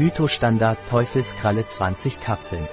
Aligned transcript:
Phytostandard 0.00 0.78
Teufelskralle 0.88 1.66
20 1.66 2.22
Kapseln. 2.22 2.66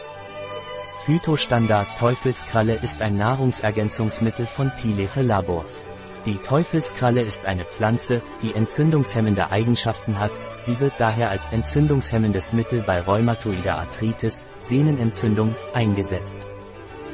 Phytostandard 1.03 1.89
Teufelskralle 1.99 2.75
ist 2.75 3.01
ein 3.01 3.17
Nahrungsergänzungsmittel 3.17 4.45
von 4.45 4.71
Pileche 4.79 5.23
Labors. 5.23 5.81
Die 6.25 6.37
Teufelskralle 6.37 7.19
ist 7.19 7.45
eine 7.45 7.65
Pflanze, 7.65 8.21
die 8.41 8.55
entzündungshemmende 8.55 9.51
Eigenschaften 9.51 10.17
hat, 10.19 10.31
sie 10.59 10.79
wird 10.79 10.93
daher 10.99 11.29
als 11.29 11.49
entzündungshemmendes 11.49 12.53
Mittel 12.53 12.81
bei 12.81 13.01
rheumatoider 13.01 13.77
Arthritis, 13.77 14.45
Sehnenentzündung, 14.61 15.53
eingesetzt. 15.73 16.39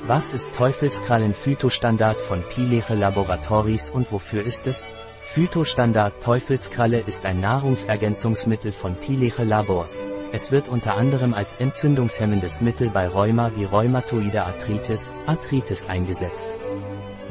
Was 0.05 0.31
ist 0.31 0.53
Teufelskrallen 0.53 1.33
Phytostandard 1.33 2.19
von 2.19 2.43
Pileche 2.49 2.93
Laboratories 2.93 3.89
und 3.89 4.11
wofür 4.11 4.43
ist 4.43 4.67
es? 4.67 4.85
Phytostandard 5.21 6.21
Teufelskralle 6.21 6.99
ist 6.99 7.25
ein 7.25 7.39
Nahrungsergänzungsmittel 7.39 8.73
von 8.73 8.95
Pileche 8.95 9.45
Labors. 9.45 10.03
Es 10.33 10.51
wird 10.51 10.67
unter 10.67 10.97
anderem 10.97 11.33
als 11.33 11.55
entzündungshemmendes 11.55 12.59
Mittel 12.59 12.89
bei 12.89 13.07
Rheuma 13.07 13.51
wie 13.55 13.63
Rheumatoide 13.63 14.43
Arthritis, 14.43 15.15
Arthritis 15.25 15.85
eingesetzt. 15.85 16.47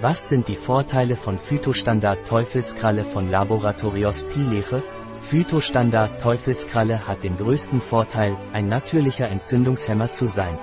Was 0.00 0.30
sind 0.30 0.48
die 0.48 0.56
Vorteile 0.56 1.16
von 1.16 1.38
Phytostandard 1.38 2.26
Teufelskralle 2.26 3.04
von 3.04 3.30
Laboratorios 3.30 4.22
Pileche? 4.22 4.82
Phytostandard 5.20 6.22
Teufelskralle 6.22 7.06
hat 7.06 7.22
den 7.22 7.36
größten 7.36 7.82
Vorteil, 7.82 8.34
ein 8.54 8.64
natürlicher 8.64 9.28
Entzündungshemmer 9.28 10.10
zu 10.10 10.26
sein. 10.26 10.58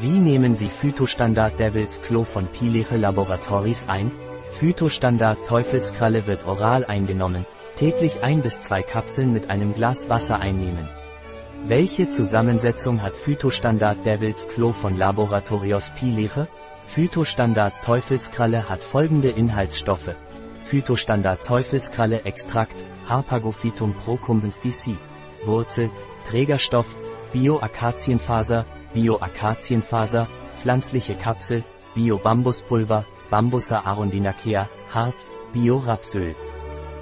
Wie 0.00 0.18
nehmen 0.18 0.56
Sie 0.56 0.68
Phytostandard 0.68 1.60
Devils 1.60 2.02
Klo 2.02 2.24
von 2.24 2.48
Pileche 2.48 2.96
Laboratories 2.96 3.88
ein? 3.88 4.10
Phytostandard 4.50 5.46
Teufelskralle 5.46 6.26
wird 6.26 6.44
oral 6.48 6.84
eingenommen, 6.84 7.46
täglich 7.76 8.24
ein 8.24 8.42
bis 8.42 8.58
zwei 8.58 8.82
Kapseln 8.82 9.32
mit 9.32 9.50
einem 9.50 9.72
Glas 9.72 10.08
Wasser 10.08 10.40
einnehmen. 10.40 10.88
Welche 11.68 12.08
Zusammensetzung 12.08 13.02
hat 13.02 13.16
Phytostandard 13.16 14.04
Devils 14.04 14.48
Klo 14.48 14.72
von 14.72 14.98
Laboratorios 14.98 15.90
Pileche? 15.90 16.48
Phytostandard 16.86 17.80
Teufelskralle 17.84 18.68
hat 18.68 18.82
folgende 18.82 19.28
Inhaltsstoffe. 19.28 20.16
Phytostandard 20.64 21.46
Teufelskralle 21.46 22.24
Extrakt, 22.24 22.84
Harpagophytum 23.08 23.94
procumbens 23.94 24.58
DC. 24.58 24.96
Wurzel, 25.44 25.88
Trägerstoff, 26.28 26.96
Bio-Akazienfaser, 27.32 28.66
Bio-Akazienfaser, 28.94 30.28
pflanzliche 30.56 31.14
Kapsel, 31.14 31.64
Bio-Bambuspulver, 31.94 33.04
Bambusa 33.28 33.80
arundinacea, 33.80 34.68
Harz, 34.92 35.28
Bio-Rapsöl. 35.52 36.34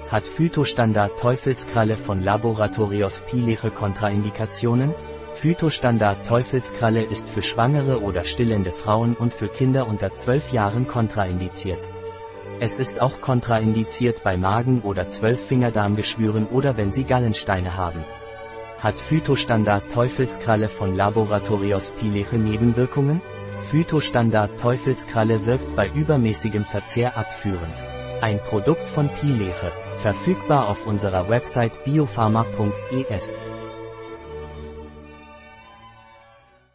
Hat 0.09 0.27
Phytostandard 0.27 1.19
Teufelskralle 1.19 1.95
von 1.95 2.21
Laboratorios 2.21 3.19
Pileche 3.19 3.71
Kontraindikationen? 3.71 4.93
Phytostandard 5.35 6.27
Teufelskralle 6.27 7.03
ist 7.03 7.29
für 7.29 7.41
schwangere 7.41 8.01
oder 8.01 8.23
stillende 8.23 8.71
Frauen 8.71 9.15
und 9.15 9.33
für 9.33 9.47
Kinder 9.47 9.87
unter 9.87 10.13
12 10.13 10.51
Jahren 10.51 10.87
kontraindiziert. 10.87 11.87
Es 12.59 12.79
ist 12.79 13.01
auch 13.01 13.19
kontraindiziert 13.19 14.23
bei 14.23 14.37
Magen- 14.37 14.81
oder 14.81 15.07
Zwölffingerdarmgeschwüren 15.07 16.47
oder 16.47 16.77
wenn 16.77 16.91
Sie 16.91 17.03
Gallensteine 17.03 17.75
haben. 17.75 18.03
Hat 18.83 18.99
Phytostandard 18.99 19.89
Teufelskralle 19.89 20.67
von 20.67 20.93
Laboratorios 20.93 21.93
Pileche 21.93 22.37
Nebenwirkungen? 22.37 23.21
Phytostandard 23.61 24.59
Teufelskralle 24.59 25.45
wirkt 25.45 25.73
bei 25.77 25.87
übermäßigem 25.87 26.65
Verzehr 26.65 27.15
abführend. 27.15 27.81
Ein 28.19 28.41
Produkt 28.41 28.85
von 28.89 29.07
Pileche, 29.07 29.71
verfügbar 30.01 30.67
auf 30.67 30.85
unserer 30.85 31.29
Website 31.29 31.85
biopharma.es. 31.85 33.41